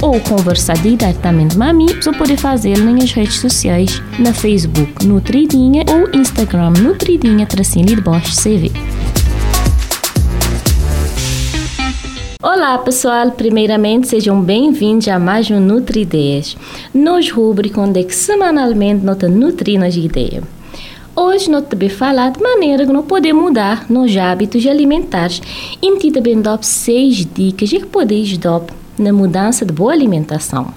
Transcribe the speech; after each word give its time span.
ou 0.00 0.20
conversar 0.20 0.76
diretamente 0.78 1.56
com 1.56 1.72
mim, 1.72 1.86
você 1.86 2.12
pode 2.12 2.36
fazer 2.36 2.78
nas 2.78 3.12
redes 3.12 3.40
sociais, 3.40 4.00
na 4.18 4.32
Facebook 4.32 5.04
Nutridinha 5.04 5.84
ou 5.88 6.08
Instagram 6.18 6.70
Nutridinha 6.70 7.46
tracinho 7.46 7.86
de 7.86 8.00
Bosch 8.00 8.34
CV. 8.36 8.70
Olá 12.40 12.78
pessoal, 12.78 13.32
primeiramente 13.32 14.08
sejam 14.08 14.40
bem-vindos 14.40 15.08
a 15.08 15.18
mais 15.18 15.50
um 15.50 15.58
Nutri 15.58 16.02
Ideias, 16.02 16.56
nos 16.94 17.30
rubrica 17.30 17.80
onde 17.80 18.00
é 18.00 18.08
semanalmente 18.08 19.04
nós 19.04 19.18
nutrimos 19.22 19.88
as 19.88 19.96
ideias. 19.96 20.44
Hoje 21.16 21.50
nós 21.50 21.64
também 21.68 21.88
falar 21.88 22.30
de 22.30 22.40
maneira 22.40 22.86
que 22.86 22.92
nós 22.92 23.04
podemos 23.04 23.42
mudar 23.42 23.86
nos 23.90 24.16
hábitos 24.16 24.64
alimentares 24.64 25.42
e 25.82 26.12
também 26.12 26.40
dar 26.40 26.62
seis 26.62 27.26
dicas 27.26 27.70
que 27.70 27.84
podemos 27.86 28.38
dar 28.38 28.62
na 29.02 29.12
mudança 29.12 29.64
de 29.64 29.72
boa 29.72 29.92
alimentação. 29.92 30.72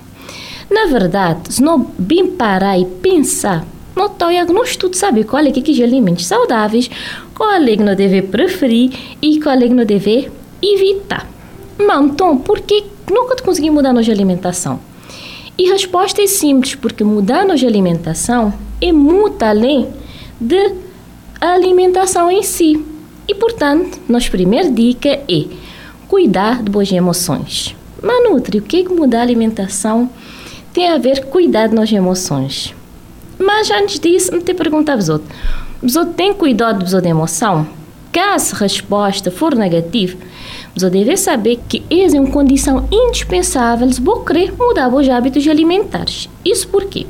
Na 0.70 0.85
verdade, 0.85 1.53
se 1.53 1.62
não 1.62 1.88
bem 1.98 2.27
parar 2.27 2.77
e 2.79 2.85
pensar, 2.85 3.66
não 3.95 4.09
não 4.53 4.63
estudo 4.63 4.95
saber 4.95 5.26
qual 5.26 5.45
é 5.45 5.51
que 5.51 5.82
é 5.82 5.84
alimentos 5.84 6.26
saudáveis, 6.26 6.90
qual 7.35 7.51
é 7.51 7.76
que 7.76 7.84
não 7.84 7.95
deve 7.95 8.21
preferir 8.21 8.91
e 9.21 9.40
qual 9.41 9.57
é 9.57 9.68
que 9.68 9.73
não 9.73 9.85
deve 9.85 10.32
evitar. 10.62 11.27
Mas 11.77 12.05
então, 12.05 12.37
por 12.37 12.62
que 12.62 12.85
nunca 13.10 13.35
conseguimos 13.43 13.76
mudar 13.76 13.93
nossa 13.93 14.12
alimentação? 14.12 14.79
E 15.57 15.70
a 15.70 15.73
resposta 15.73 16.21
é 16.21 16.27
simples, 16.27 16.76
porque 16.76 17.04
mudar 17.04 17.45
nossa 17.45 17.65
alimentação 17.65 18.54
é 18.79 18.91
muito 18.91 19.43
além 19.43 19.88
de 20.40 20.73
alimentação 21.40 22.32
em 22.32 22.43
si. 22.43 22.84
E, 23.27 23.35
portanto, 23.35 23.99
nossa 24.07 24.29
primeira 24.29 24.71
dica 24.71 25.10
é 25.10 25.45
cuidar 26.07 26.63
de 26.63 26.71
boas 26.71 26.91
emoções. 26.91 27.76
Manutri, 28.02 28.57
o 28.57 28.62
que, 28.63 28.82
é 28.82 28.90
mudar 28.90 29.20
a 29.20 29.21
alimentação 29.21 30.10
tem 30.74 30.90
a 30.90 30.98
ver 30.98 31.26
com 31.26 31.32
cuidar 31.32 31.70
das 31.70 31.91
emoções? 31.91 32.74
Mas 33.38 33.70
antes 33.70 33.99
disso, 33.99 34.34
me 34.34 34.41
te 34.41 34.55
perguntar 34.55 34.96
vos 34.96 35.07
outro. 35.07 35.27
Vos 35.82 35.96
outro 35.96 36.13
tem 36.13 36.34
cuidado 36.34 36.84
de 36.84 37.07
emoção? 37.07 37.68
Caso 38.12 38.55
a 38.55 38.60
resposta 38.60 39.29
for 39.29 39.55
negativa, 39.55 40.18
você 40.76 40.90
deve 40.90 41.16
saber 41.16 41.60
que 41.70 41.84
essa 41.90 42.18
é 42.18 42.20
uma 42.20 42.32
condição 42.32 42.88
indispensável 42.91 43.91
se 43.91 44.02
você 44.02 44.26
querer 44.26 44.54
mudar 44.57 44.94
os 44.94 45.07
hábitos 45.07 45.48
alimentares. 45.48 46.27
Isso 46.44 46.68
porque, 46.70 47.05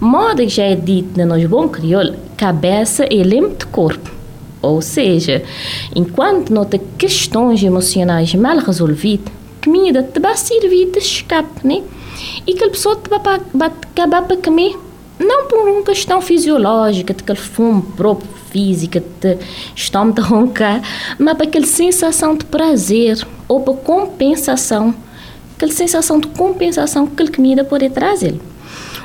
modo 0.00 0.42
que 0.42 0.48
já 0.48 0.64
é 0.64 0.74
dito 0.74 1.18
no 1.18 1.26
nosso 1.26 1.48
bom 1.48 1.68
crioulo, 1.68 2.14
cabeça 2.36 3.04
é 3.04 3.22
lembro 3.22 3.56
do 3.56 3.66
corpo. 3.66 4.10
Ou 4.62 4.80
seja, 4.80 5.42
enquanto 5.94 6.52
nota 6.52 6.78
questões 6.98 7.62
emocionais 7.62 8.34
mal 8.34 8.58
resolvidas, 8.58 9.39
comida 9.62 10.02
te 10.02 10.20
vai 10.20 10.36
servir 10.36 10.90
de 10.90 10.98
escape? 10.98 11.84
E 12.46 12.54
que 12.54 12.64
a 12.64 12.70
pessoa 12.70 12.96
te 12.96 13.08
vai 13.08 13.70
acabar 13.70 14.22
para 14.22 14.36
comer 14.36 14.76
não 15.20 15.46
por 15.46 15.68
uma 15.68 15.82
questão 15.82 16.22
fisiológica, 16.22 17.12
de 17.12 17.22
aquele 17.22 17.38
fumo 17.38 17.82
próprio 17.82 18.28
física, 18.50 19.00
de 19.20 19.38
estômago 19.76 20.14
de 20.14 20.22
roncar, 20.22 20.82
mas 21.18 21.36
para 21.36 21.46
aquela 21.46 21.66
sensação 21.66 22.34
de 22.34 22.46
prazer 22.46 23.24
ou 23.46 23.60
para 23.60 23.74
compensação, 23.74 24.94
aquela 25.54 25.72
sensação 25.72 26.18
de 26.18 26.26
compensação 26.28 27.06
que 27.06 27.12
aquela 27.12 27.30
comida 27.30 27.64
pode 27.64 27.90
trazer. 27.90 28.34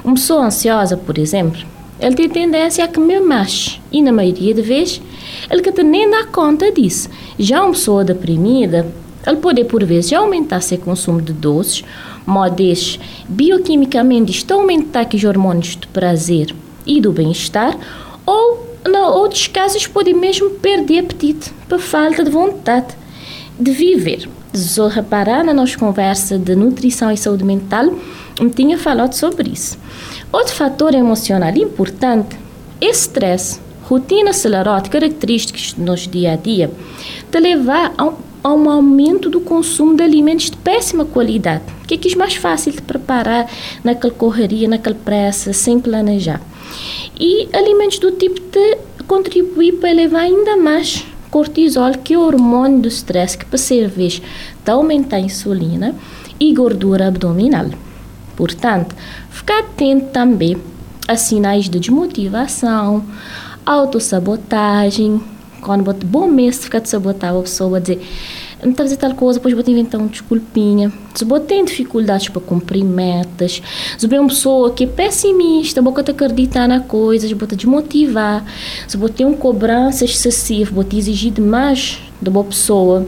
Uma 0.04 0.16
pessoa 0.16 0.46
ansiosa, 0.46 0.96
por 0.96 1.18
exemplo, 1.18 1.62
ele 2.00 2.16
tem 2.16 2.30
tendência 2.30 2.86
a 2.86 2.88
comer 2.88 3.20
mais 3.20 3.80
e 3.92 4.02
na 4.02 4.12
maioria 4.12 4.56
das 4.56 4.66
vezes 4.66 5.02
ele 5.50 5.62
que 5.62 5.84
nem 5.84 6.10
dá 6.10 6.26
conta 6.26 6.72
disso. 6.72 7.10
Já 7.38 7.62
uma 7.62 7.72
pessoa 7.72 8.06
deprimida, 8.06 8.88
ele 9.26 9.38
pode, 9.38 9.64
por 9.66 9.84
vezes, 9.84 10.14
aumentar 10.14 10.62
seu 10.62 10.78
consumo 10.78 11.22
de 11.22 11.34
doces, 11.34 11.84
modos 12.26 13.00
bioquimicamente 13.28 14.32
estão 14.32 14.62
aumentar 14.62 15.08
os 15.14 15.24
hormônios 15.24 15.76
do 15.76 15.88
prazer 15.88 16.54
e 16.86 17.02
do 17.02 17.12
bem-estar, 17.12 17.78
ou, 18.26 18.68
em 18.86 18.96
outros 18.96 19.48
casos, 19.48 19.88
pode 19.88 20.14
mesmo 20.14 20.50
perder 20.52 21.00
apetite 21.00 21.52
por 21.68 21.80
falta 21.80 22.24
de 22.24 22.30
vontade 22.30 22.96
de 23.60 23.72
viver. 23.72 24.30
Se 24.54 24.82
reparar 24.88 25.44
na 25.44 25.54
nossa 25.54 25.78
conversa 25.78 26.38
de 26.38 26.56
nutrição 26.56 27.12
e 27.12 27.18
saúde 27.18 27.44
mental, 27.44 27.94
eu 28.40 28.50
tinha 28.50 28.78
falado 28.78 29.14
sobre 29.14 29.50
isso. 29.50 29.78
Outro 30.32 30.54
fator 30.54 30.94
emocional 30.94 31.56
importante 31.56 32.38
é 32.80 32.90
estresse, 32.90 33.60
rotina 33.84 34.30
acelerada, 34.30 34.90
características 34.90 35.74
do 35.74 35.84
nosso 35.84 36.10
dia 36.10 36.34
a 36.34 36.36
dia, 36.36 36.72
te 37.32 37.40
levar 37.40 37.94
a 37.98 38.06
um 38.06 38.14
a 38.46 38.54
um 38.54 38.70
aumento 38.70 39.28
do 39.28 39.42
consumo 39.42 39.96
de 39.96 40.04
alimentos 40.04 40.52
de 40.52 40.58
péssima 40.58 41.04
qualidade, 41.04 41.64
que 41.88 41.96
é 41.96 41.98
que 41.98 42.14
é 42.14 42.16
mais 42.16 42.36
fácil 42.36 42.74
de 42.74 42.80
preparar 42.80 43.50
naquela 43.84 44.14
correria, 44.14 44.68
naquela 44.68 44.96
pressa, 44.96 45.52
sem 45.52 45.80
planejar. 45.80 46.40
E 47.20 47.50
alimentos 47.52 47.98
do 47.98 48.12
tipo 48.12 48.40
de 48.40 48.78
contribuir 49.08 49.80
para 49.80 49.90
elevar 49.90 50.22
ainda 50.22 50.56
mais 50.58 51.04
cortisol, 51.32 51.94
que 51.94 52.14
é 52.14 52.18
o 52.20 52.22
hormônio 52.22 52.82
do 52.82 52.88
stress, 52.88 53.36
que 53.36 53.46
para 53.46 53.58
servir 53.58 54.22
de 54.64 54.72
aumentar 54.72 55.16
a 55.16 55.22
insulina 55.22 55.96
e 56.40 56.54
gordura 56.54 57.08
abdominal. 57.08 57.66
Portanto, 58.36 58.96
ficar 59.32 59.62
atento 59.62 60.12
também 60.12 60.56
a 61.08 61.16
sinais 61.16 61.68
de 61.68 61.80
desmotivação, 61.80 63.04
autossabotagem, 63.66 65.20
quando 65.66 65.84
bom 66.06 66.28
mês 66.28 66.64
ficar 66.64 66.80
de 66.80 66.88
sabotar 66.88 67.36
a 67.36 67.42
pessoa, 67.42 67.82
dizer 67.82 68.00
não 68.64 68.72
está 68.72 68.84
a 68.84 68.86
fazer 68.86 68.98
tal 68.98 69.14
coisa, 69.14 69.40
depois 69.40 69.54
vou 69.54 69.64
inventar 69.68 70.00
uma 70.00 70.10
desculpinha. 70.10 70.92
Se 71.14 71.26
você 71.26 71.46
tem 71.46 71.66
dificuldades 71.66 72.30
para 72.30 72.42
cumprir 72.42 72.84
metas, 72.84 73.62
se 73.98 74.08
você 74.08 74.18
uma 74.18 74.30
pessoa 74.30 74.72
que 74.72 74.86
é 74.86 74.88
pessimista, 74.88 75.82
você 75.82 76.12
acreditar 76.12 76.68
na 76.68 76.80
coisa, 76.80 77.28
você 77.28 77.56
desmotivar, 77.56 78.46
se 78.88 78.96
você 78.96 79.14
tem 79.14 79.26
uma 79.26 79.38
cobrança 79.38 80.06
excessiva, 80.06 80.72
você 80.72 80.98
exigir 80.98 81.32
demais 81.32 82.00
da 82.22 82.32
boa 82.32 82.46
pessoa, 82.46 83.06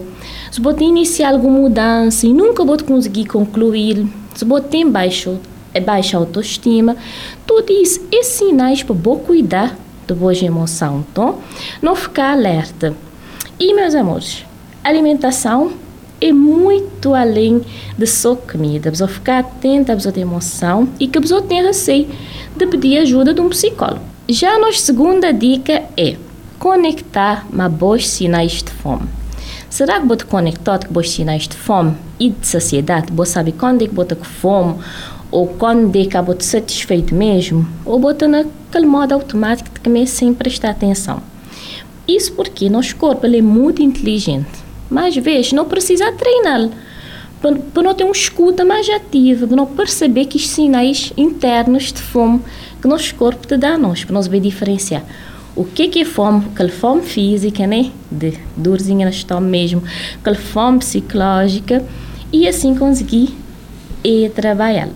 se 0.52 0.60
você 0.60 0.84
iniciar 0.84 1.32
alguma 1.32 1.60
mudança 1.60 2.28
e 2.28 2.34
nunca 2.34 2.64
você 2.64 2.84
conseguir 2.84 3.26
concluir, 3.26 4.06
se 4.36 4.46
você 4.46 4.68
tem 4.68 4.90
baixo, 4.90 5.40
baixa 5.80 6.18
autoestima, 6.18 6.96
tudo 7.46 7.72
isso 7.72 8.02
é 8.12 8.22
sinais 8.24 8.84
para 8.84 8.96
você 8.96 9.22
cuidar 9.24 9.87
de 10.08 10.14
boas 10.14 10.42
emoções, 10.42 11.06
então 11.12 11.40
não 11.82 11.96
ficar 11.96 12.32
alerta. 12.32 12.96
E 13.60 13.74
meus 13.74 13.94
amores, 13.94 14.46
alimentação 14.84 15.74
é 16.20 16.32
muito 16.32 17.14
além 17.14 17.62
de 17.98 18.08
só 18.08 18.36
comida. 18.36 18.90
Precisa 18.90 19.08
ficar 19.08 19.40
atenta 19.40 19.94
à 19.94 20.00
sua 20.00 20.18
emoção 20.18 20.90
e 21.00 21.08
que 21.08 21.18
a 21.18 21.42
tenha 21.42 21.64
receio 21.64 22.08
de 22.56 22.68
pedir 22.68 22.98
ajuda 23.00 23.34
de 23.34 23.42
um 23.42 23.50
psicólogo. 23.50 24.02
Já 24.28 24.56
a 24.56 24.60
nossa 24.60 24.80
segunda 24.80 25.32
dica 25.32 25.84
é 25.96 26.18
conectar 26.60 27.46
com 27.52 27.70
bons 27.70 28.08
sinais 28.08 28.64
de 28.64 28.72
fome. 28.72 29.08
Será 29.70 30.00
que 30.00 30.08
você 30.08 30.26
conectado 30.26 30.88
com 30.88 30.94
bons 30.94 31.10
sinais 31.10 31.48
de 31.48 31.56
fome 31.56 31.96
e 32.20 32.30
de 32.30 32.48
saciedade? 32.48 33.12
Você 33.14 33.34
sabe 33.34 33.52
quando 33.52 33.84
é 33.84 33.88
que 33.88 33.94
com 34.16 34.24
fome? 34.24 34.76
Ou 35.30 35.48
quando 35.48 35.92
que 35.92 36.22
você 36.22 36.44
satisfeito 36.44 37.14
mesmo? 37.14 37.68
Ou 37.86 38.00
você 38.00 38.28
naquele 38.28 38.86
modo 38.86 39.14
automático 39.14 39.70
de 39.74 39.80
comer 39.80 40.08
sem 40.08 40.34
prestar 40.34 40.70
atenção? 40.70 41.22
Isso 42.08 42.32
porque 42.34 42.70
nosso 42.70 42.96
corpo 42.96 43.26
ele 43.26 43.40
é 43.40 43.42
muito 43.42 43.82
inteligente 43.82 44.68
mais 44.90 45.16
vezes 45.16 45.52
não 45.52 45.66
precisa 45.66 46.12
treiná-lo 46.12 46.72
para 47.40 47.84
não 47.84 47.94
ter 47.94 48.04
uma 48.04 48.14
escuta 48.14 48.66
mais 48.66 48.90
ativa, 48.90 49.46
para 49.46 49.56
não 49.56 49.68
perceber 49.68 50.26
que 50.26 50.38
os 50.38 50.48
sinais 50.48 51.14
internos 51.16 51.94
de 51.94 52.02
fome 52.02 52.42
que 52.82 52.88
nosso 52.88 53.14
corpo 53.14 53.46
te 53.46 53.56
dá 53.56 53.76
a 53.76 53.78
nós, 53.78 54.04
para 54.04 54.14
nós 54.14 54.26
saber 54.26 54.40
diferenciar 54.40 55.04
o 55.56 55.64
que, 55.64 56.02
é 56.02 56.06
fome, 56.06 56.46
aquela 56.54 56.70
fome 56.70 57.02
física, 57.02 57.66
né? 57.66 57.92
De 58.12 58.38
dorzinha 58.56 59.08
no 59.08 59.12
estômago 59.12 59.48
mesmo, 59.48 59.84
aquela 60.20 60.36
fome 60.36 60.80
psicológica 60.80 61.84
e 62.32 62.48
assim 62.48 62.76
conseguir 62.76 63.36
e 64.04 64.30
trabalhar. 64.30 64.90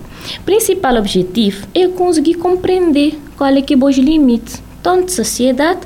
Principal 0.45 0.97
objetivo 0.97 1.67
é 1.73 1.87
conseguir 1.87 2.35
compreender 2.35 3.19
qual 3.37 3.51
é 3.51 3.61
que 3.61 3.73
é 3.73 3.77
os 3.77 3.97
limites, 3.97 4.61
tanto 4.83 5.05
de 5.05 5.11
saciedade, 5.13 5.81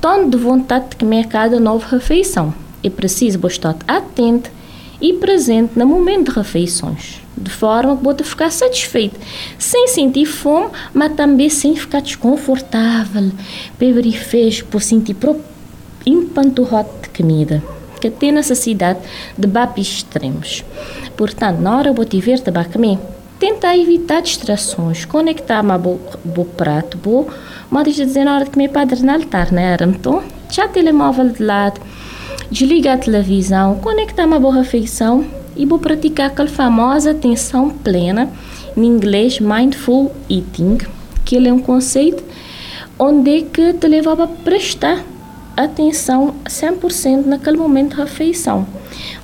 tanto 0.00 0.30
de 0.30 0.36
vontade 0.36 0.90
de 0.90 0.96
comer 0.96 1.26
cada 1.28 1.60
nova 1.60 1.86
refeição 1.86 2.54
é 2.82 2.90
preciso 2.90 3.46
estar 3.46 3.76
atento 3.86 4.50
e 5.00 5.12
presente 5.14 5.78
no 5.78 5.86
momento 5.86 6.30
de 6.30 6.38
refeições. 6.38 7.20
de 7.34 7.50
forma 7.50 7.96
que 7.96 8.04
você 8.04 8.22
ficar 8.22 8.50
satisfeito, 8.50 9.18
sem 9.58 9.88
sentir 9.88 10.26
fome, 10.26 10.70
mas 10.92 11.14
também 11.14 11.48
sem 11.48 11.74
ficar 11.74 12.00
desconfortável, 12.00 13.32
fez 14.12 14.62
por 14.62 14.82
sentir 14.82 15.16
empanturrado 16.04 16.90
de 17.02 17.08
comida, 17.08 17.62
que 18.00 18.10
tem 18.10 18.30
necessidade 18.30 19.00
de 19.36 19.48
bapos 19.48 19.88
extremos. 19.88 20.62
Portanto, 21.16 21.58
na 21.58 21.76
hora 21.76 21.90
que 21.90 21.96
você 21.96 22.10
tiver 22.10 22.38
de 22.38 22.68
comer, 22.68 22.98
tenta 23.42 23.76
evitar 23.76 24.22
distrações, 24.22 25.04
conectar 25.04 25.60
uma 25.62 25.76
bo, 25.76 25.98
prato, 26.56 26.96
bo, 26.96 27.26
mas 27.68 27.92
dizer 27.92 28.22
na 28.22 28.36
hora 28.36 28.44
de 28.44 28.50
comer 28.52 28.68
para 28.68 28.82
altar, 29.12 29.50
né? 29.50 29.76
Então, 29.80 30.22
já 30.48 30.68
telemóvel 30.68 31.28
de 31.28 31.42
lado, 31.42 31.80
desliga 32.52 32.92
a 32.92 32.96
televisão, 32.96 33.80
conectar 33.80 34.26
uma 34.26 34.38
boa 34.38 34.54
refeição 34.54 35.26
e 35.56 35.66
vou 35.66 35.80
praticar 35.80 36.28
aquela 36.28 36.48
famosa 36.48 37.10
atenção 37.10 37.68
plena, 37.68 38.30
em 38.76 38.84
inglês 38.84 39.40
Mindful 39.40 40.12
Eating, 40.30 40.78
que 41.24 41.34
ele 41.34 41.48
é 41.48 41.52
um 41.52 41.58
conceito 41.58 42.22
onde 42.96 43.42
que 43.42 43.72
te 43.72 43.88
leva 43.88 44.22
a 44.22 44.28
prestar 44.28 45.04
atenção 45.56 46.36
100% 46.44 47.26
naquele 47.26 47.56
momento 47.56 47.96
da 47.96 48.04
refeição. 48.04 48.64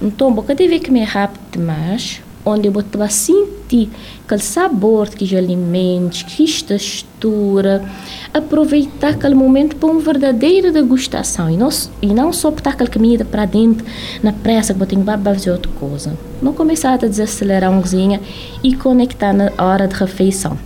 Então, 0.02 0.32
boca 0.32 0.56
deve 0.56 0.80
comer 0.80 1.04
rápido 1.04 1.52
demais, 1.52 2.20
onde 2.48 2.68
você 2.68 2.96
vai 2.96 3.10
sentir 3.10 3.90
aquele 4.24 4.40
sabor 4.40 5.08
que 5.08 5.36
alimentos, 5.36 6.22
que 6.22 6.62
textura, 6.62 7.84
aproveitar 8.32 9.10
aquele 9.10 9.34
momento 9.34 9.76
para 9.76 9.90
uma 9.90 10.00
verdadeira 10.00 10.72
degustação 10.72 11.50
e 11.50 11.56
não, 11.56 11.68
e 12.02 12.08
não 12.08 12.32
só 12.32 12.50
botar 12.50 12.70
aquela 12.70 12.90
comida 12.90 13.24
para 13.24 13.44
dentro 13.44 13.86
na 14.22 14.32
pressa 14.32 14.72
que 14.72 14.78
você 14.78 14.86
tem 14.86 15.04
que 15.04 15.22
fazer 15.22 15.50
outra 15.50 15.70
coisa. 15.72 16.18
Não 16.40 16.52
começar 16.52 16.92
a 16.94 16.96
desacelerar 16.96 17.70
um 17.70 17.80
cozinha 17.80 18.20
e 18.62 18.74
conectar 18.74 19.32
na 19.32 19.52
hora 19.58 19.86
de 19.86 19.94
refeição. 19.94 20.58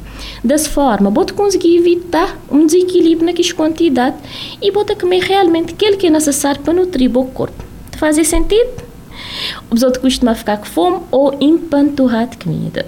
Dessa 0.42 0.68
forma, 0.68 1.10
você 1.10 1.32
conseguir 1.32 1.76
evitar 1.76 2.38
um 2.50 2.66
desequilíbrio 2.66 3.26
naquela 3.26 3.54
quantidade 3.54 4.16
e 4.60 4.70
você 4.70 4.94
comer 4.94 5.22
realmente 5.22 5.72
aquilo 5.74 5.96
que 5.96 6.06
é 6.06 6.10
necessário 6.10 6.60
para 6.60 6.72
nutrir 6.72 7.10
o 7.16 7.24
corpo. 7.26 7.64
Faz 7.98 8.16
sentido? 8.26 8.91
Os 9.70 9.82
outros 9.82 10.02
costumam 10.02 10.34
ficar 10.34 10.58
com 10.58 10.66
fome 10.66 11.00
ou 11.10 11.36
empanturrar 11.40 12.26
de 12.28 12.36
comida. 12.36 12.86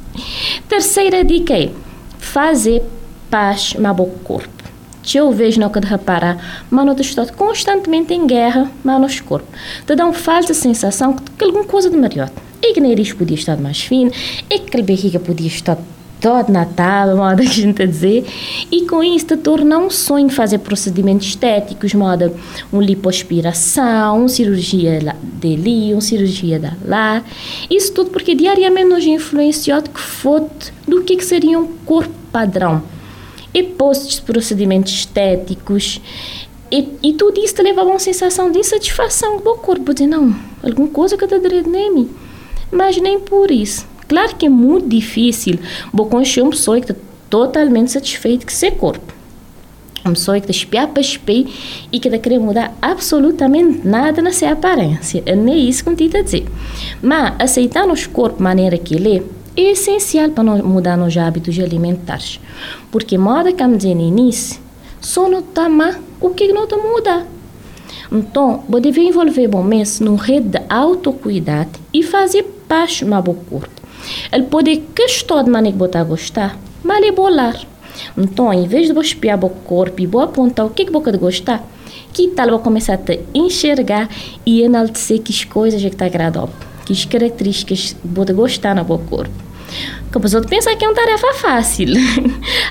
Terceira 0.68 1.24
dica 1.24 1.54
é 1.54 1.70
fazer 2.18 2.82
paz 3.30 3.74
no 3.74 4.06
corpo. 4.06 4.58
Eu 5.14 5.32
vejo 5.32 5.58
não 5.58 5.70
que 5.70 5.80
de 5.80 5.86
reparar, 5.86 6.64
mas 6.70 6.84
não 6.84 6.94
estou 6.94 7.26
constantemente 7.28 8.12
em 8.12 8.26
guerra, 8.26 8.70
mas 8.84 9.00
no 9.00 9.24
corpo. 9.24 9.46
Te 9.86 9.94
dá 9.94 10.04
uma 10.04 10.12
falsa 10.12 10.52
sensação 10.52 11.14
que 11.14 11.44
alguma 11.44 11.64
coisa 11.64 11.88
de 11.88 11.96
melhor. 11.96 12.30
E 12.60 12.74
que 12.74 12.80
nariz 12.80 13.12
podia 13.12 13.36
estar 13.36 13.56
mais 13.56 13.80
fino, 13.80 14.10
e 14.50 14.58
que 14.58 14.78
a 14.78 14.82
barriga 14.82 15.18
podia 15.18 15.46
estar 15.46 15.78
todo 16.20 16.50
Natal, 16.50 17.16
moda 17.16 17.42
que 17.42 17.48
a 17.48 17.52
gente 17.52 17.82
a 17.82 17.86
dizer, 17.86 18.26
e 18.70 18.86
com 18.86 19.02
isso 19.02 19.36
torna 19.36 19.78
um 19.78 19.90
sonho 19.90 20.28
fazer 20.28 20.58
procedimentos 20.58 21.28
estéticos, 21.28 21.94
moda 21.94 22.32
uma 22.72 22.82
lipoaspiração, 22.82 24.18
uma 24.18 24.28
cirurgia 24.28 24.98
de 25.22 25.54
ali, 25.54 25.92
uma 25.92 26.00
cirurgia 26.00 26.58
da 26.58 26.72
lá. 26.84 27.22
Isso 27.70 27.92
tudo 27.92 28.10
porque 28.10 28.34
diariamente 28.34 28.88
nos 28.88 29.06
influenciado 29.06 29.90
que 29.90 30.00
foto 30.00 30.72
do 30.86 31.02
que, 31.02 31.16
que 31.16 31.24
seria 31.24 31.58
um 31.58 31.66
corpo 31.84 32.14
padrão. 32.32 32.82
E 33.54 33.62
postos 33.62 34.20
procedimentos 34.20 34.92
estéticos, 34.92 36.00
e, 36.70 36.86
e 37.02 37.12
tudo 37.14 37.40
isso 37.40 37.54
te 37.54 37.62
leva 37.62 37.80
a 37.80 37.84
uma 37.84 37.98
sensação 37.98 38.52
de 38.52 38.58
insatisfação 38.58 39.40
com 39.40 39.50
o 39.50 39.58
corpo, 39.58 39.94
de 39.94 40.06
não, 40.06 40.36
alguma 40.62 40.88
coisa 40.88 41.16
que 41.16 41.26
te 41.26 41.38
direito 41.38 41.70
nem 41.70 42.08
mas 42.70 42.98
nem 42.98 43.18
por 43.18 43.50
isso 43.50 43.86
Claro 44.08 44.34
que 44.36 44.46
é 44.46 44.48
muito 44.48 44.88
difícil 44.88 45.58
você 45.92 46.10
conhecer 46.10 46.40
uma 46.40 46.50
pessoa 46.50 46.80
que 46.80 46.90
está 46.90 47.02
totalmente 47.28 47.92
satisfeita 47.92 48.46
com 48.46 48.50
seu 48.50 48.72
corpo. 48.72 49.14
Uma 50.04 50.14
pessoa 50.14 50.40
que 50.40 50.50
está 50.50 50.58
espiar 50.58 50.88
para 50.88 51.02
espelho 51.02 51.48
e 51.92 52.00
que 52.00 52.08
está 52.08 52.18
querendo 52.18 52.44
mudar 52.44 52.74
absolutamente 52.80 53.86
nada 53.86 54.22
na 54.22 54.32
sua 54.32 54.52
aparência. 54.52 55.22
É 55.26 55.36
nem 55.36 55.68
isso 55.68 55.84
que 55.84 55.90
eu 55.90 56.06
estou 56.06 56.20
a 56.20 56.24
dizer. 56.24 56.46
Mas 57.02 57.34
aceitar 57.38 57.86
nosso 57.86 58.08
corpo 58.10 58.38
da 58.38 58.44
maneira 58.44 58.78
que 58.78 58.94
ele 58.94 59.18
é, 59.18 59.60
é 59.60 59.72
essencial 59.72 60.30
para 60.30 60.44
nós 60.44 60.62
mudar 60.62 60.96
nos 60.96 61.16
hábitos 61.16 61.58
alimentares. 61.58 62.40
Porque, 62.90 63.18
moda 63.18 63.52
que 63.52 63.62
eu 63.62 63.76
dizer 63.76 63.94
no 63.94 64.00
início, 64.00 64.60
só 65.00 65.28
não 65.28 65.40
está 65.40 65.68
o 66.20 66.30
que 66.30 66.48
não 66.52 66.64
está 66.64 66.76
mudar. 66.76 67.26
Então, 68.10 68.64
você 68.68 68.80
deve 68.82 69.02
envolver 69.02 69.48
bom 69.48 69.62
mês 69.62 70.00
numa 70.00 70.22
rede 70.22 70.48
de 70.48 70.60
autocuidado 70.70 71.78
e 71.92 72.02
fazer 72.02 72.44
paz 72.66 73.02
no 73.02 73.22
seu 73.22 73.34
corpo. 73.34 73.77
Ele 74.32 74.44
pode 74.44 74.82
gostar 74.96 75.42
de 75.42 75.50
maneira 75.50 75.76
que 75.88 76.04
gostar, 76.04 76.58
mas 76.82 76.98
ele 76.98 77.12
bolar. 77.12 77.56
Então, 78.16 78.52
em 78.52 78.66
vez 78.66 78.86
de 78.86 78.92
você 78.92 79.08
espiar 79.08 79.42
o 79.44 79.50
corpo 79.50 80.00
e 80.00 80.06
você 80.06 80.24
apontar 80.24 80.66
o 80.66 80.70
que, 80.70 80.84
que 80.84 80.92
você 80.92 81.12
gostar, 81.16 81.64
que 82.12 82.28
tal 82.28 82.50
você 82.50 82.62
começar 82.62 82.94
a 82.94 82.98
te 82.98 83.20
enxergar 83.34 84.08
e 84.44 84.62
enaltecer 84.62 85.20
que 85.20 85.32
as 85.32 85.44
coisas 85.44 85.80
que 85.80 85.88
está 85.88 86.06
agradando, 86.06 86.52
que 86.84 86.92
as 86.92 87.04
características 87.04 87.96
você 88.04 88.32
gostar 88.32 88.74
no 88.74 88.86
seu 88.86 88.98
corpo. 88.98 89.48
Que 90.10 90.16
a 90.16 90.20
pessoa 90.20 90.42
pensa 90.42 90.74
que 90.74 90.84
é 90.84 90.88
uma 90.88 90.94
tarefa 90.94 91.34
fácil. 91.34 91.88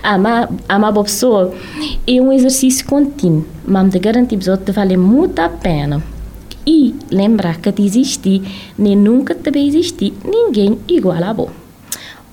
amar, 0.01 0.50
amar 0.68 0.98
a 0.98 1.04
pessoa 1.04 1.54
é 2.07 2.19
um 2.19 2.34
exercício 2.34 2.86
contínuo, 2.86 3.45
mas 3.66 3.92
te 3.92 4.00
garantir 4.00 4.38
que 4.38 4.72
vale 4.72 4.98
muito 4.98 5.39
a 5.39 5.50
pena 5.50 6.01
e 6.67 6.93
lembrar 7.09 7.61
que 7.61 7.71
te 7.71 8.43
nem 8.77 8.93
nunca 8.93 9.33
também 9.33 9.69
existir 9.69 10.13
ninguém 10.25 10.77
igual 10.89 11.23
a 11.23 11.31
você. 11.31 11.49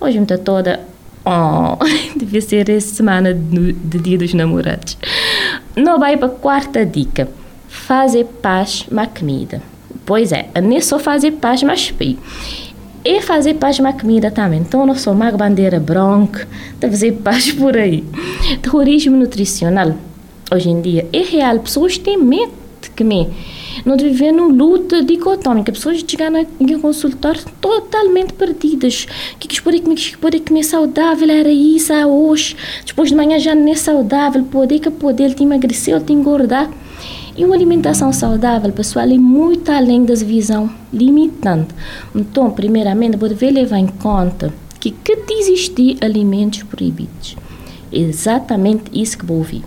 Hoje 0.01 0.19
me 0.19 0.27
toda, 0.27 0.81
oh, 1.25 1.79
devia 2.19 2.41
ser 2.41 2.69
essa 2.69 2.97
semana 2.97 3.33
de, 3.33 3.73
dia 3.73 4.19
dos 4.19 4.35
namorados. 4.35 4.99
Não 5.77 6.01
vai 6.01 6.17
para 6.17 6.27
a 6.27 6.31
quarta 6.31 6.85
dica, 6.85 7.29
fazer 7.69 8.25
paz 8.43 8.85
com 8.91 8.99
a 8.99 9.07
comida. 9.07 9.63
Pois 10.05 10.33
é, 10.33 10.49
nem 10.61 10.81
só 10.81 10.99
fazer 10.99 11.31
paz, 11.33 11.63
mas 11.63 11.89
feio. 11.89 12.19
E 13.05 13.21
fazer 13.23 13.55
paz 13.55 13.79
com 13.79 13.87
a 13.87 13.93
comida 13.93 14.31
também. 14.31 14.61
Então, 14.61 14.85
não 14.85 14.97
sou 14.97 15.13
uma 15.13 15.31
bandeira 15.31 15.79
branca 15.79 16.49
de 16.81 16.91
fazer 16.91 17.13
paz 17.13 17.53
por 17.55 17.77
aí. 17.77 18.05
Terrorismo 18.61 19.17
nutricional, 19.17 19.95
hoje 20.53 20.71
em 20.71 20.81
dia, 20.83 21.07
é 21.13 21.21
real. 21.21 21.61
Pessoas 21.61 21.97
têm 21.99 22.19
medo 22.19 22.53
de 22.83 22.91
comer 22.91 23.31
nós 23.85 24.01
vivemos 24.01 24.57
luta 24.57 25.03
dicotômica. 25.03 25.73
Pessoas 25.73 26.05
chegam 26.07 26.37
a 26.37 26.79
consultar 26.81 27.37
totalmente 27.61 28.33
perdidas. 28.33 29.07
O 29.35 29.39
que, 29.39 29.49
que 29.49 29.63
podem 29.63 29.83
comer? 29.83 29.97
que 29.97 30.41
comer 30.41 30.63
saudável? 30.63 31.31
Era 31.31 31.51
isso 31.51 31.93
hoje. 32.07 32.57
Depois 32.87 33.09
de 33.09 33.15
manhã 33.15 33.39
já 33.39 33.55
não 33.55 33.71
é 33.71 33.75
saudável. 33.75 34.45
Poder 34.45 34.79
que 34.79 34.91
poder 34.91 35.35
te 35.35 35.43
emagrecer, 35.43 35.95
ele 35.95 36.05
te 36.05 36.13
engordar. 36.13 36.71
E 37.37 37.45
uma 37.45 37.55
alimentação 37.55 38.13
saudável, 38.13 38.73
pessoal, 38.73 39.07
é 39.07 39.19
muito 39.19 39.71
além 39.73 40.05
das 40.05 40.23
visão 40.23 40.71
limitante. 40.93 41.75
Então, 42.15 42.51
primeiramente, 42.51 43.17
você 43.17 43.51
levar 43.51 43.79
em 43.79 43.89
conta 43.89 44.55
que 44.79 44.91
que 44.91 45.17
existir 45.33 45.97
alimentos 46.01 46.63
proibidos. 46.63 47.37
Exatamente 47.91 48.85
isso 48.93 49.19
que 49.19 49.25
vou 49.25 49.39
ouvir. 49.39 49.65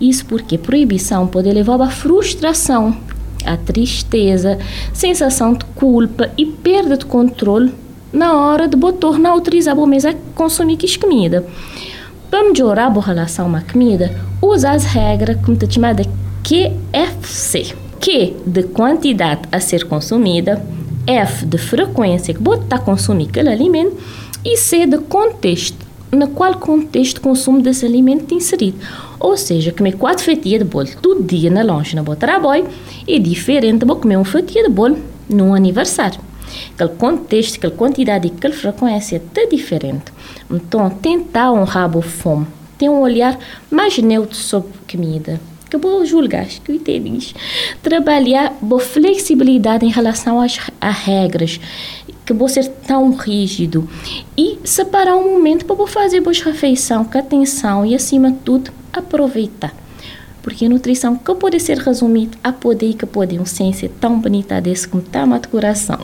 Isso 0.00 0.26
porque 0.26 0.58
proibição 0.58 1.26
pode 1.26 1.50
levar 1.50 1.80
a 1.80 1.90
frustração 1.90 2.96
a 3.46 3.56
tristeza, 3.56 4.58
sensação 4.92 5.54
de 5.54 5.64
culpa 5.74 6.30
e 6.36 6.44
perda 6.44 6.96
de 6.96 7.06
controle 7.06 7.72
na 8.12 8.34
hora 8.34 8.66
de 8.66 8.76
botar 8.76 9.18
na 9.18 9.30
autorizar 9.30 9.78
a 9.78 9.86
mesa 9.86 10.10
a 10.10 10.14
consumir 10.34 10.76
que 10.76 10.98
comida. 10.98 11.46
Para 12.30 12.44
melhorar 12.44 12.90
a 12.96 13.00
relação 13.00 13.50
com 13.50 13.56
a 13.56 13.60
comida, 13.60 14.10
usa 14.42 14.72
as 14.72 14.84
regras 14.84 15.38
como 15.44 15.56
te 15.56 15.72
chamada 15.72 16.04
QFC. 16.42 17.76
Q 18.00 18.36
de 18.46 18.62
quantidade 18.64 19.42
a 19.50 19.60
ser 19.60 19.84
consumida, 19.84 20.62
F 21.06 21.46
de 21.46 21.58
frequência 21.58 22.34
que 22.34 22.42
está 22.42 22.78
consumindo 22.78 23.30
aquele 23.30 23.48
alimento 23.48 23.96
e 24.44 24.56
C 24.56 24.86
de 24.86 24.98
contexto, 24.98 25.85
no 26.12 26.28
qual 26.28 26.54
contexto 26.58 27.18
o 27.18 27.20
consumo 27.20 27.60
desse 27.60 27.84
alimento 27.84 28.32
inserido. 28.34 28.78
Ou 29.18 29.36
seja, 29.36 29.72
comer 29.72 29.96
quatro 29.96 30.24
fatias 30.24 30.60
de 30.60 30.64
bolo 30.64 30.88
todo 31.02 31.22
dia 31.22 31.50
na 31.50 31.62
lanche 31.62 31.96
na 31.96 32.02
boa 32.02 32.16
trabalho 32.16 32.68
é 33.06 33.18
diferente 33.18 33.84
de 33.84 33.94
comer 33.94 34.16
uma 34.16 34.24
fatia 34.24 34.62
de 34.62 34.68
bolo 34.68 34.98
num 35.28 35.54
aniversário. 35.54 36.20
Aquele 36.74 36.90
contexto, 36.90 37.56
aquela 37.56 37.74
quantidade 37.74 38.28
e 38.28 38.30
aquela 38.30 38.54
frequência 38.54 39.22
é 39.34 39.46
diferente. 39.46 40.12
Então, 40.50 40.88
tentar 40.90 41.52
honrar 41.52 41.90
a 41.96 42.02
fome, 42.02 42.46
ter 42.78 42.88
um 42.88 43.00
olhar 43.00 43.38
mais 43.70 43.98
neutro 43.98 44.36
sobre 44.36 44.72
comida. 44.90 45.40
Que 45.68 45.76
vou 45.76 46.06
julgar, 46.06 46.46
que 46.46 46.72
entendes. 46.72 47.34
Trabalhar 47.82 48.56
boa 48.62 48.80
flexibilidade 48.80 49.84
em 49.84 49.90
relação 49.90 50.40
às 50.40 50.56
regras, 51.04 51.58
que 52.26 52.32
vou 52.32 52.48
ser 52.48 52.68
tão 52.86 53.12
rígido. 53.12 53.88
E 54.36 54.58
separar 54.64 55.16
um 55.16 55.30
momento 55.32 55.64
para 55.64 55.76
vou 55.76 55.86
fazer 55.86 56.20
boa 56.20 56.34
refeição 56.34 57.04
com 57.04 57.16
atenção 57.16 57.86
e, 57.86 57.94
acima 57.94 58.32
de 58.32 58.38
tudo, 58.38 58.72
aproveitar. 58.92 59.72
Porque 60.42 60.66
a 60.66 60.68
nutrição 60.68 61.16
que 61.16 61.34
pode 61.36 61.58
ser 61.60 61.78
resumida 61.78 62.36
a 62.42 62.52
poder 62.52 62.94
que 62.94 63.06
pode 63.06 63.38
um 63.38 63.46
ciência 63.46 63.90
tão 64.00 64.20
bonita 64.20 64.60
desse 64.60 64.88
como 64.88 65.02
tá 65.02 65.24
de 65.24 65.48
coração. 65.48 65.98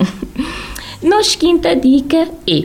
Nossa 1.02 1.36
quinta 1.36 1.74
dica 1.74 2.28
é 2.48 2.64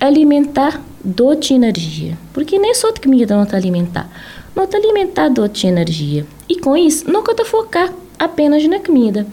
alimentar 0.00 0.82
doce 1.04 1.54
energia. 1.54 2.18
Porque 2.32 2.58
nem 2.58 2.74
só 2.74 2.90
de 2.90 3.00
comida 3.00 3.36
não 3.36 3.46
te 3.46 3.54
alimentar. 3.54 4.10
Não 4.54 4.66
te 4.66 4.76
alimentar 4.76 5.28
doce 5.28 5.66
energia. 5.68 6.26
E 6.48 6.56
com 6.56 6.76
isso, 6.76 7.08
nunca 7.10 7.34
te 7.34 7.44
focar 7.44 7.92
apenas 8.18 8.66
na 8.66 8.80
comida. 8.80 9.26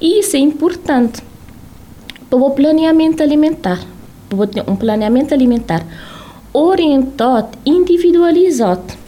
E 0.00 0.20
isso 0.20 0.36
é 0.36 0.40
importante 0.40 1.22
o 2.42 2.50
planeamento 2.50 3.22
alimentar. 3.22 3.80
Um 4.66 4.76
planeamento 4.76 5.32
alimentar 5.32 5.86
orientado, 6.52 7.56
individualizado 7.64 9.04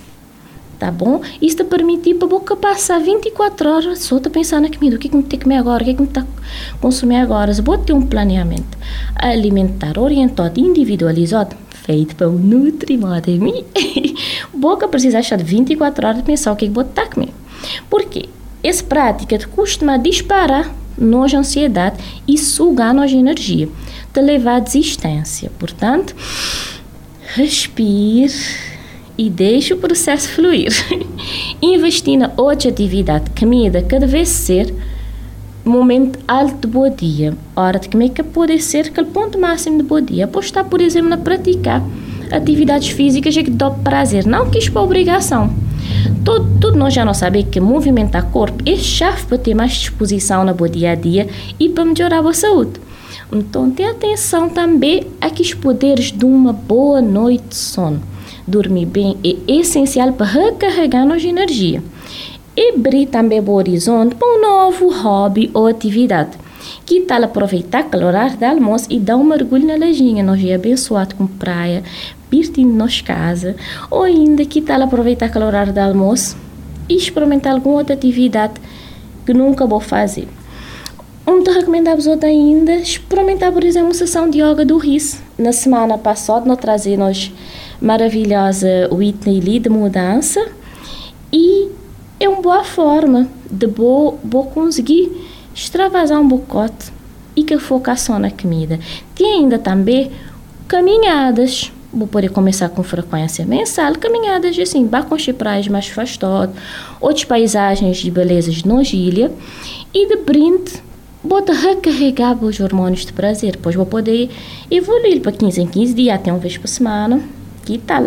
tá 0.78 0.90
bom? 0.90 1.21
Isto 1.40 1.64
permitir 1.64 2.14
para 2.14 2.26
a 2.26 2.30
boca 2.30 2.56
passar 2.56 3.00
24 3.00 3.68
horas 3.68 3.99
só 4.00 4.16
a 4.16 4.30
pensar 4.30 4.61
na 4.61 4.71
comida, 4.71 4.97
o 4.97 4.99
que 4.99 5.09
é 5.09 5.11
que 5.11 5.16
me 5.16 5.23
tem 5.23 5.38
que 5.38 5.45
comer 5.45 5.56
agora, 5.56 5.83
o 5.83 5.85
que 5.85 5.90
é 5.90 5.95
que 5.95 6.02
me 6.02 6.09
está 6.09 6.21
a 6.21 6.78
consumir 6.78 7.16
agora. 7.16 7.52
Se 7.52 7.62
vou 7.62 7.78
ter 7.78 7.92
um 7.92 8.02
planeamento 8.02 8.76
alimentar 9.14 9.99
orientado, 9.99 10.61
individualizado, 10.61 11.56
feito 11.71 12.14
para 12.16 12.28
o 12.28 12.33
Nutrimod 12.33 13.30
em 13.30 13.38
mim, 13.38 13.64
boca 14.52 14.88
precisa 14.88 15.18
achar 15.18 15.42
24 15.42 16.06
horas 16.06 16.18
de 16.18 16.25
pensar 16.25 16.52
o 16.52 16.56
que 16.56 16.66
é 16.66 16.68
que 16.68 16.75
vou 16.75 16.85
estar 16.85 17.02
a 17.02 17.06
comer. 17.06 17.30
Porque 17.88 18.28
essa 18.62 18.85
prática 18.85 19.38
costuma 19.54 19.97
disparar 19.97 20.71
nossa 20.99 21.38
ansiedade 21.38 21.97
e 22.26 22.38
sugar 22.38 22.95
nossa 22.95 23.15
energia, 23.15 23.69
te 24.12 24.21
levar 24.21 24.57
à 24.57 24.61
desistência. 24.61 25.50
Portanto, 25.59 26.15
respire 27.35 28.33
e 29.19 29.31
deixe 29.31 29.75
o 29.75 29.79
processo 29.79 30.29
fluir. 30.29 30.73
Investir 31.61 32.19
na 32.19 32.31
outra 32.37 32.71
atividade, 32.71 33.31
comida, 33.38 33.83
cada 33.83 34.07
vez 34.07 34.29
ser 34.29 34.73
momento 35.65 36.19
alto 36.29 36.67
de 36.67 36.73
bom 36.73 36.88
dia. 36.88 37.37
Hora 37.55 37.79
de 37.79 37.88
comer 37.88 38.11
que 38.11 38.23
pode 38.23 38.61
ser 38.61 38.87
aquele 38.87 39.09
ponto 39.09 39.38
máximo 39.38 39.79
de 39.79 39.83
bom 39.83 40.00
dia. 40.00 40.25
Apostar, 40.25 40.65
por 40.65 40.81
exemplo, 40.81 41.11
na 41.11 41.17
praticar 41.17 41.83
atividades 42.31 42.88
físicas 42.88 43.37
é 43.37 43.43
que 43.43 43.50
dá 43.50 43.71
prazer, 43.71 44.26
não 44.26 44.50
que 44.50 44.59
isto 44.59 44.76
é 44.76 44.81
obrigação. 44.81 45.53
Tudo, 46.25 46.59
tudo 46.61 46.78
nós 46.78 46.93
já 46.93 47.05
não 47.05 47.14
sabemos 47.14 47.50
que 47.50 47.61
movimentar 47.61 48.26
o 48.26 48.31
corpo 48.31 48.62
é 48.66 48.76
chave 48.76 49.25
para 49.26 49.38
ter 49.38 49.55
mais 49.55 49.73
disposição 49.73 50.45
no 50.45 50.55
bom 50.55 50.66
dia 50.66 50.93
a 50.93 50.95
dia 50.95 51.28
e 51.59 51.69
para 51.69 51.85
melhorar 51.85 52.26
a 52.26 52.33
saúde. 52.33 52.81
Então, 53.33 53.71
tenha 53.71 53.90
atenção 53.90 54.49
também 54.49 55.07
a 55.21 55.31
que 55.31 55.43
os 55.43 55.55
poderes 55.55 56.12
de 56.12 56.25
uma 56.25 56.52
boa 56.52 57.00
noite 57.00 57.45
de 57.49 57.57
sono 57.57 58.00
dormir 58.47 58.87
bem 58.87 59.16
é 59.25 59.52
essencial 59.59 60.12
para 60.12 60.26
recarregar 60.26 61.07
nossa 61.07 61.26
energia. 61.26 61.83
E 62.57 62.73
abrir 62.73 63.07
também 63.07 63.40
o 63.40 63.50
horizonte 63.50 64.14
para 64.14 64.28
um 64.28 64.40
novo 64.40 64.88
hobby 64.90 65.50
ou 65.52 65.66
atividade. 65.66 66.38
Que 66.87 67.02
tal 67.02 67.23
aproveitar 67.23 67.87
o 67.93 67.97
horário 67.97 68.37
do 68.37 68.45
almoço 68.45 68.87
e 68.88 68.99
dar 68.99 69.16
um 69.16 69.25
mergulho 69.25 69.66
na 69.66 69.76
lajinha? 69.76 70.23
Nós 70.23 70.43
é 70.43 70.55
abençoado 70.55 71.14
com 71.16 71.26
praia, 71.26 71.83
pertinho 72.30 72.71
de 72.71 72.76
nossa 72.76 73.02
casa. 73.02 73.56
Ou 73.90 74.02
ainda, 74.02 74.45
que 74.45 74.61
tal 74.61 74.83
aproveitar 74.83 75.30
o 75.37 75.45
horário 75.45 75.73
do 75.73 75.78
almoço 75.78 76.37
e 76.88 76.97
experimentar 76.97 77.52
alguma 77.52 77.76
outra 77.76 77.95
atividade 77.95 78.54
que 79.25 79.35
nunca 79.35 79.66
vou 79.66 79.80
fazer. 79.80 80.28
Um 81.26 81.42
te 81.42 81.50
recomendamos 81.50 82.06
outro 82.06 82.28
ainda, 82.28 82.76
experimentar, 82.76 83.50
por 83.50 83.64
exemplo, 83.64 83.88
uma 83.88 83.95
sessão 83.95 84.30
de 84.30 84.40
yoga 84.40 84.64
do 84.64 84.78
RIS. 84.78 85.21
Na 85.37 85.52
semana 85.52 85.99
passada, 85.99 86.47
nós 86.47 86.59
trazemos 86.59 87.33
maravilhosa 87.80 88.88
Whitney 88.92 89.40
Lee 89.40 89.59
de 89.59 89.68
mudança 89.68 90.47
e 91.33 91.68
é 92.21 92.28
uma 92.28 92.40
boa 92.40 92.62
forma 92.62 93.28
de 93.50 93.66
vou, 93.66 94.21
vou 94.23 94.45
conseguir 94.47 95.11
extravasar 95.52 96.21
um 96.21 96.28
bocote 96.28 96.92
e 97.35 97.42
que 97.42 97.59
focar 97.59 97.99
só 97.99 98.18
na 98.18 98.30
comida. 98.30 98.78
Tem 99.14 99.40
ainda 99.40 99.59
também 99.59 100.12
caminhadas. 100.68 101.73
Vou 101.93 102.07
poder 102.07 102.31
começar 102.31 102.69
com 102.69 102.83
frequência 102.83 103.45
mensal, 103.45 103.95
caminhadas 103.95 104.59
assim, 104.59 104.87
com 104.87 105.33
praias 105.33 105.69
mais 105.69 105.88
afastadas, 105.88 106.55
outras 107.00 107.25
paisagens 107.25 107.99
de 107.99 108.11
belezas 108.11 108.57
de 108.57 108.69
Nogília 108.69 109.33
e 109.95 110.07
de 110.07 110.16
brinde 110.16 110.83
bota 111.26 111.52
recarregar 111.52 112.43
os 112.43 112.61
hormônios 112.61 113.05
de 113.05 113.12
prazer, 113.12 113.59
pois 113.61 113.75
vou 113.75 113.87
poder 113.87 114.31
evoluir 114.71 115.21
para 115.21 115.33
15 115.33 115.61
em 115.61 115.66
15 115.66 115.95
dias, 115.95 116.14
até 116.14 116.33
uma 116.33 116.38
vez 116.38 116.57
por 116.57 116.69
semana, 116.69 117.21
que 117.67 117.79
tal? 117.79 118.05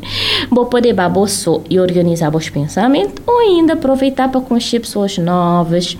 Vou 0.50 0.64
poder 0.66 0.94
baboço 0.94 1.62
e 1.68 1.78
organizar 1.78 2.34
os 2.34 2.48
pensamentos 2.48 3.22
ou 3.26 3.38
ainda 3.38 3.74
aproveitar 3.74 4.30
para 4.30 4.40
conhecer 4.40 4.80
pessoas 4.80 5.18
novas. 5.18 5.96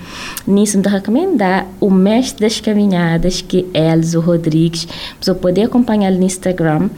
Nisso, 0.46 0.78
me 0.78 0.84
recomendar 0.88 1.66
o 1.78 1.90
mestre 1.90 2.46
das 2.46 2.60
caminhadas, 2.60 3.42
que 3.42 3.66
é 3.74 3.92
Elzo 3.92 4.20
Rodrigues. 4.20 4.88
Você 5.20 5.34
poder 5.34 5.64
acompanhar 5.64 6.10
no 6.12 6.24
Instagram. 6.24 6.88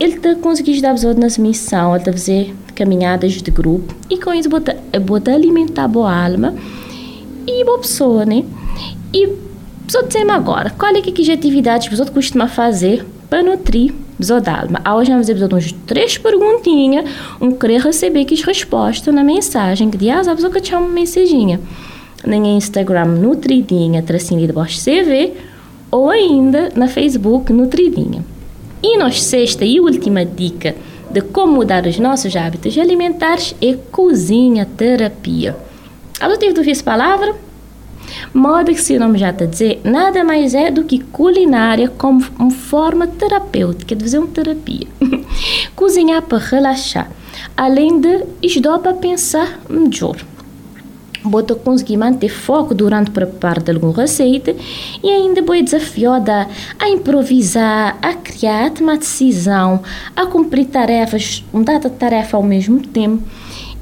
Ele 0.00 0.14
está 0.14 0.34
conseguindo 0.36 0.80
dar 0.80 0.94
nas 1.14 1.36
missão, 1.36 1.90
ele 1.90 1.98
está 1.98 2.12
fazer 2.12 2.54
caminhadas 2.74 3.32
de 3.32 3.50
grupo 3.50 3.94
e 4.08 4.18
com 4.18 4.32
isso 4.32 4.48
bota, 4.48 5.30
alimentar 5.30 5.84
a 5.84 5.88
boa 5.88 6.24
alma 6.24 6.54
e 7.46 7.62
boa 7.64 7.78
pessoa, 7.78 8.24
né? 8.24 8.42
E 9.12 9.28
só 9.86 10.00
dizer 10.02 10.28
agora, 10.30 10.70
qual 10.70 10.96
é 10.96 11.02
que, 11.02 11.12
que 11.12 11.30
atividades 11.30 11.88
você 11.96 12.10
costuma 12.10 12.48
fazer 12.48 13.04
para 13.28 13.42
nutrir 13.42 13.94
Zodalma. 14.22 14.80
Hoje 14.96 15.10
vamos 15.10 15.26
fazer 15.26 15.54
uns 15.54 15.72
três 15.86 16.18
perguntinhas, 16.18 17.04
um 17.40 17.52
querer 17.52 17.80
receber 17.80 18.24
que 18.24 18.34
resposta 18.42 19.10
na 19.10 19.24
mensagem, 19.24 19.90
que 19.90 19.98
dias 19.98 20.28
a 20.28 20.34
pessoa 20.34 20.52
que 20.52 20.60
te 20.60 20.74
uma 20.74 20.88
mensaginha. 20.88 21.60
No 22.24 22.34
Instagram 22.34 23.06
Nutridinha, 23.06 24.02
tracinho 24.02 24.46
de 24.46 24.52
Bosch 24.52 24.78
CV, 24.78 25.32
ou 25.90 26.08
ainda 26.08 26.70
na 26.74 26.88
Facebook 26.88 27.52
Nutridinha. 27.52 28.24
E 28.82 28.96
nossa 28.96 29.18
sexta 29.18 29.64
e 29.64 29.80
última 29.80 30.24
dica 30.24 30.74
de 31.10 31.20
como 31.20 31.52
mudar 31.52 31.86
os 31.86 31.98
nossos 31.98 32.34
hábitos 32.34 32.76
alimentares 32.78 33.54
é 33.60 33.74
cozinha 33.90 34.64
terapia. 34.64 35.56
Alô, 36.18 36.36
tive 36.36 36.70
essa 36.70 36.82
palavra? 36.82 37.34
Moda 38.32 38.72
que, 38.72 38.80
se 38.80 38.98
nome 38.98 39.18
já 39.18 39.30
está 39.30 39.44
a 39.44 39.48
dizer, 39.48 39.80
nada 39.84 40.24
mais 40.24 40.54
é 40.54 40.70
do 40.70 40.84
que 40.84 40.98
culinária 40.98 41.88
como 41.88 42.24
uma 42.38 42.50
forma 42.50 43.06
terapêutica 43.06 43.94
de 43.94 44.04
fazer 44.04 44.18
uma 44.18 44.28
terapia. 44.28 44.86
Cozinhar 45.76 46.22
para 46.22 46.38
relaxar, 46.38 47.10
além 47.56 48.00
de 48.00 48.24
ajudar 48.44 48.78
para 48.78 48.94
pensar 48.94 49.60
melhor. 49.68 50.16
Bota 51.24 51.54
conseguir 51.54 51.96
manter 51.96 52.28
foco 52.28 52.74
durante 52.74 53.10
o 53.10 53.12
preparo 53.12 53.62
de 53.62 53.70
alguma 53.70 53.94
receita 53.94 54.56
e 55.02 55.08
ainda 55.08 55.40
vou 55.40 55.62
desafiada 55.62 56.48
a 56.78 56.88
improvisar, 56.88 57.96
a 58.02 58.14
criar, 58.14 58.66
a 58.66 58.70
tomar 58.70 58.98
decisão, 58.98 59.82
a 60.16 60.26
cumprir 60.26 60.66
tarefas, 60.66 61.44
uma 61.52 61.62
data 61.62 61.88
tarefa 61.88 62.36
ao 62.36 62.42
mesmo 62.42 62.80
tempo 62.80 63.22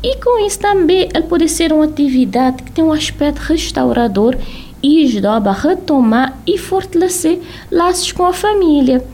e 0.02 0.16
com 0.16 0.47
isso 0.47 0.59
também 0.59 1.09
ele 1.14 1.26
pode 1.26 1.49
ser 1.49 1.73
uma 1.73 1.85
atividade 1.85 2.62
que 2.62 2.73
tem 2.73 2.83
um 2.83 2.92
aspecto 2.92 3.38
restaurador 3.38 4.37
e 4.83 5.04
ajuda 5.04 5.33
a 5.33 5.52
retomar 5.52 6.38
e 6.47 6.57
fortalecer 6.57 7.38
laços 7.71 8.12
com 8.12 8.25
a 8.25 8.33
família. 8.33 9.04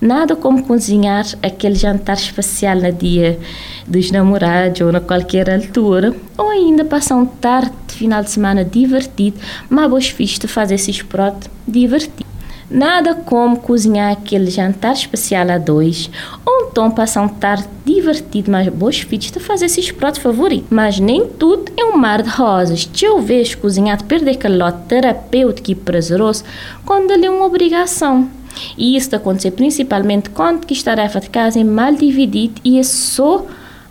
Nada 0.00 0.36
como 0.36 0.66
cozinhar 0.66 1.24
aquele 1.42 1.76
jantar 1.76 2.16
especial 2.16 2.76
no 2.76 2.92
dia 2.92 3.38
dos 3.86 4.10
namorados 4.10 4.82
ou 4.82 4.92
na 4.92 5.00
qualquer 5.00 5.48
altura, 5.48 6.14
ou 6.36 6.50
ainda 6.50 6.84
passar 6.84 7.16
um 7.16 7.24
tarde 7.24 7.72
final 7.88 8.22
de 8.22 8.30
semana 8.30 8.64
divertido, 8.64 9.38
mas 9.70 10.08
fiz 10.08 10.38
de 10.38 10.46
fazer 10.46 10.74
esses 10.74 11.00
pratos 11.00 11.48
divertidos. 11.66 12.24
Nada 12.70 13.14
como 13.14 13.60
cozinhar 13.60 14.12
aquele 14.12 14.50
jantar 14.50 14.92
especial 14.92 15.48
a 15.50 15.58
dois, 15.58 16.10
ou 16.44 16.53
então 16.74 16.90
passar 16.90 17.22
um 17.22 17.28
tarde 17.28 17.68
divertido, 17.84 18.50
mas 18.50 18.68
boas 18.68 18.98
fitas 18.98 19.30
de 19.30 19.38
fazer 19.38 19.66
esses 19.66 19.92
pratos 19.92 20.20
favoritos. 20.20 20.66
Mas 20.68 20.98
nem 20.98 21.24
tudo 21.24 21.70
é 21.76 21.84
um 21.84 21.96
mar 21.96 22.20
de 22.20 22.28
rosas. 22.28 22.90
Se 22.92 23.04
eu 23.04 23.22
vejo 23.22 23.58
cozinhar 23.58 23.96
de 23.96 24.02
perder 24.02 24.32
aquele 24.32 24.56
lote 24.56 24.78
terapêutico 24.88 25.70
e 25.70 25.76
prazeroso 25.76 26.42
quando 26.84 27.12
ele 27.12 27.26
é 27.26 27.30
uma 27.30 27.46
obrigação. 27.46 28.28
E 28.76 28.96
isso 28.96 29.14
acontece 29.14 29.52
principalmente 29.52 30.30
quando 30.30 30.66
que 30.66 30.76
a 30.76 30.82
tarefa 30.82 31.20
de 31.20 31.30
casa 31.30 31.60
é 31.60 31.64
mal 31.64 31.94
dividida 31.94 32.60
e 32.64 32.76
é 32.76 32.82
só 32.82 33.46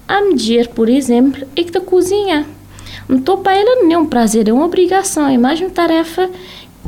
a 0.06 0.20
medir, 0.20 0.68
por 0.68 0.90
exemplo, 0.90 1.48
é 1.56 1.64
que 1.64 1.72
da 1.72 1.80
cozinha. 1.80 2.46
Então, 3.10 3.38
para 3.38 3.64
não 3.64 3.92
é 3.94 3.98
um 3.98 4.06
prazer, 4.06 4.50
é 4.50 4.52
uma 4.52 4.66
obrigação, 4.66 5.28
é 5.30 5.38
mais 5.38 5.62
uma 5.62 5.70
tarefa 5.70 6.30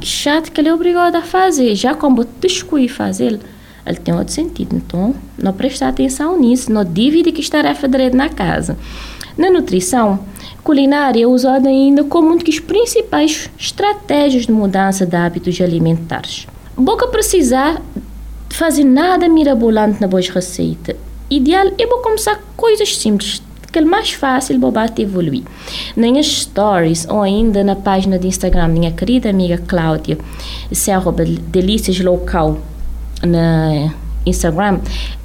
chato 0.02 0.52
que 0.52 0.60
ele 0.60 0.68
é 0.68 0.74
obrigado 0.74 1.16
a 1.16 1.22
fazer. 1.22 1.74
Já 1.74 1.96
como 1.96 2.26
descuir 2.42 2.90
fazer, 2.90 3.40
ele 3.86 3.98
tem 3.98 4.14
outro 4.14 4.34
sentido. 4.34 4.76
Então, 4.76 5.14
não 5.38 5.54
prestar 5.54 5.90
atenção 5.90 6.40
nisso, 6.40 6.72
não 6.72 6.84
divide 6.84 7.32
que 7.32 7.50
tarefa 7.50 7.88
direito 7.88 8.18
na 8.18 8.30
casa. 8.30 8.78
Na 9.38 9.50
nutrição, 9.50 10.20
culinária 10.64 11.24
é 11.24 11.28
usada 11.28 11.70
ainda 11.70 12.04
como 12.04 12.30
uma 12.30 12.38
das 12.38 12.60
principais 12.60 13.50
estratégias 13.60 14.46
de 14.46 14.52
mudança 14.52 15.06
de 15.06 15.16
hábitos 15.16 15.60
alimentares. 15.60 16.48
Boca 16.76 17.08
precisar 17.08 17.82
fazer 18.50 18.86
nada 18.86 19.28
mirabolante 19.28 20.00
na 20.00 20.08
boa 20.08 20.22
receita. 20.22 20.96
Ideal 21.30 21.68
é 21.78 21.86
bom 21.86 22.02
começar 22.02 22.42
coisas 22.56 22.98
simples 22.98 23.42
fica 23.76 23.82
mais 23.86 24.12
fácil 24.12 24.60
para 24.72 25.02
evoluir. 25.02 25.44
Nas 25.98 26.28
stories 26.28 27.06
ou 27.10 27.22
ainda 27.22 27.64
na 27.64 27.76
página 27.76 28.18
de 28.18 28.28
Instagram, 28.28 28.70
minha 28.70 28.92
querida 28.92 29.30
amiga 29.30 29.58
Cláudia, 29.58 30.18
se 30.72 30.92
é 30.92 30.94
arroba 30.94 31.26
delícias 31.26 32.00
local 32.00 32.58
na 33.24 33.94
Instagram, 34.26 34.80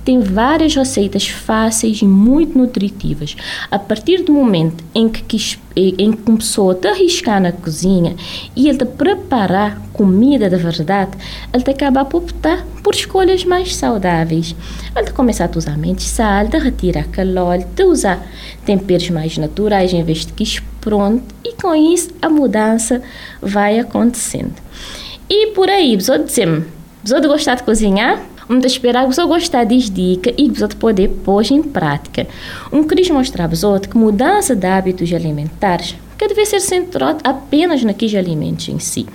tem 0.04 0.20
várias 0.20 0.74
receitas 0.74 1.28
fáceis 1.28 2.02
e 2.02 2.04
muito 2.04 2.56
nutritivas. 2.56 3.36
A 3.70 3.78
partir 3.78 4.22
do 4.22 4.32
momento 4.32 4.84
em 4.94 5.08
que, 5.08 5.58
em 5.76 6.12
que 6.12 6.22
começou 6.22 6.70
a 6.70 6.74
te 6.74 6.88
arriscar 6.88 7.40
na 7.40 7.52
cozinha 7.52 8.14
e 8.54 8.68
ele 8.68 8.78
te 8.78 8.84
preparar 8.84 9.80
comida 9.92 10.50
de 10.50 10.56
verdade, 10.56 11.12
ele 11.52 11.62
te 11.62 11.70
acaba 11.70 12.04
por 12.04 12.22
optar 12.22 12.66
por 12.82 12.94
escolhas 12.94 13.44
mais 13.44 13.74
saudáveis. 13.74 14.54
Ele 14.96 15.06
te 15.06 15.12
começar 15.12 15.50
a 15.52 15.58
usar 15.58 15.78
menos 15.78 16.06
sal, 16.06 16.46
de 16.46 16.58
retirar 16.58 17.06
óleo, 17.38 17.66
de 17.74 17.84
usar 17.84 18.26
temperos 18.64 19.10
mais 19.10 19.38
naturais 19.38 19.92
em 19.92 20.02
vez 20.02 20.26
de 20.26 20.32
que 20.32 20.60
pronto 20.80 21.22
e 21.44 21.54
com 21.54 21.74
isso 21.74 22.10
a 22.20 22.28
mudança 22.28 23.02
vai 23.40 23.78
acontecendo. 23.78 24.54
E 25.28 25.48
por 25.48 25.68
aí, 25.68 25.96
vou 25.96 26.18
dizer-me, 26.18 26.64
vou 27.04 27.20
gostar 27.22 27.54
de 27.54 27.62
cozinhar? 27.62 28.20
Vamos 28.46 28.64
esperar 28.64 29.06
que 29.06 29.14
você 29.14 29.24
gostar 29.24 29.64
das 29.64 29.88
dicas 29.88 30.34
e 30.36 30.48
que 30.48 30.58
você 30.58 30.74
poder 30.74 31.08
pôr 31.24 31.44
em 31.50 31.62
prática. 31.62 32.26
Um 32.72 32.84
queria 32.84 33.14
mostrar 33.14 33.48
para 33.48 33.80
que 33.80 33.96
mudança 33.96 34.54
de 34.54 34.66
hábitos 34.66 35.12
alimentares 35.12 35.94
que 36.18 36.28
deve 36.28 36.44
ser 36.44 36.60
centrado 36.60 37.20
apenas 37.24 37.82
naqueles 37.82 38.14
alimentos 38.14 38.68
em 38.68 38.78
si, 38.78 39.06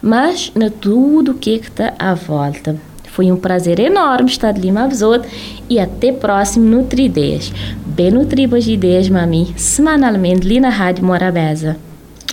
mas 0.00 0.52
na 0.54 0.70
tudo 0.70 1.32
o 1.32 1.34
que 1.34 1.50
está 1.50 1.92
à 1.98 2.14
volta. 2.14 2.76
Foi 3.08 3.32
um 3.32 3.36
prazer 3.36 3.80
enorme 3.80 4.30
estar 4.30 4.52
de 4.52 4.60
Lima 4.60 4.86
Besouro 4.86 5.24
e 5.68 5.80
até 5.80 6.12
próximo 6.12 6.64
Nutri-Ideias. 6.64 7.52
Bem 7.84 8.10
Nutribas 8.10 8.66
Ideias, 8.66 9.08
mami, 9.08 9.52
semanalmente 9.56 10.46
ali 10.46 10.60
na 10.60 10.70
Rádio 10.70 11.04
Morabeza. 11.04 11.76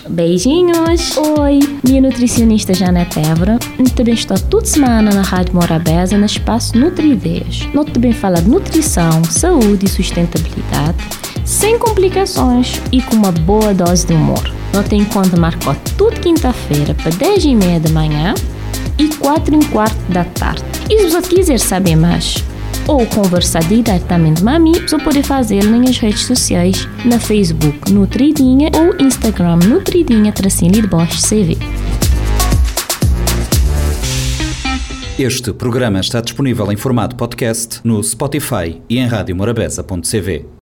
Beijinhos! 0.08 1.16
Oi, 1.16 1.60
minha 1.84 2.00
nutricionista 2.00 2.72
Évora. 2.72 3.58
Também 3.94 4.14
estou 4.14 4.38
toda 4.38 4.64
semana 4.64 5.12
na 5.12 5.22
Rádio 5.22 5.54
Morabeza, 5.54 6.16
no 6.16 6.24
espaço 6.24 6.78
Nutri-Ideias. 6.78 7.68
Nós 7.74 7.90
também 7.90 8.12
fala 8.12 8.40
de 8.40 8.48
nutrição, 8.48 9.22
saúde 9.24 9.86
e 9.86 9.88
sustentabilidade, 9.88 10.96
sem 11.44 11.78
complicações 11.78 12.80
e 12.90 13.02
com 13.02 13.16
uma 13.16 13.32
boa 13.32 13.74
dose 13.74 14.06
de 14.06 14.14
humor. 14.14 14.42
Nós 14.72 14.88
tem 14.88 15.04
conta 15.04 15.36
marcou 15.36 15.76
toda 15.98 16.16
quinta-feira 16.16 16.94
para 16.94 17.10
10 17.10 17.44
e 17.44 17.54
meia 17.54 17.78
da 17.80 17.90
manhã 17.90 18.34
e 18.96 19.08
4 19.08 19.54
e 19.54 19.64
quarto 19.66 20.12
da 20.12 20.24
tarde. 20.24 20.62
E 20.88 20.98
se 20.98 21.08
você 21.10 21.28
quiser 21.28 21.58
saber 21.58 21.96
mais, 21.96 22.42
ou 22.86 23.06
conversar 23.06 23.62
diretamente 23.64 24.42
comigo, 24.42 24.88
você 24.88 24.98
pode 24.98 25.22
fazer 25.22 25.64
nas 25.64 25.98
redes 25.98 26.24
sociais, 26.24 26.88
na 27.04 27.18
Facebook 27.18 27.92
Nutridinha 27.92 28.70
ou 28.74 29.04
Instagram 29.04 29.56
Nutridinha 29.66 30.32
Tracinho 30.32 30.72
de 30.72 30.86
Bosch 30.86 31.20
CV. 31.28 31.56
Este 35.18 35.52
programa 35.52 36.00
está 36.00 36.20
disponível 36.20 36.72
em 36.72 36.76
formato 36.76 37.14
podcast 37.14 37.80
no 37.84 38.02
Spotify 38.02 38.80
e 38.88 38.98
em 38.98 39.06
radiomorabeza.cv. 39.06 40.58